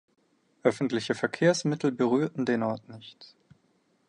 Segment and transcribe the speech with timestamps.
[0.63, 3.35] Öffentliche Verkehrsmittel berührten den Ort nicht.